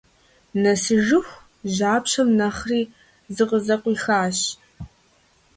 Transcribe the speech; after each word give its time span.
Нэсыжыху 0.61 1.37
жьапщэм 1.75 2.29
нэхъри 2.37 2.81
зыкъызэкъуихащ. 3.35 4.39